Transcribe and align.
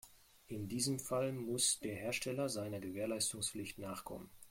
In 0.47 0.67
diesem 0.67 0.97
Fall 0.97 1.31
muss 1.31 1.79
der 1.79 1.93
Hersteller 1.95 2.49
seiner 2.49 2.79
Gewährleistungspflicht 2.79 3.77
nachkommen. 3.77 4.31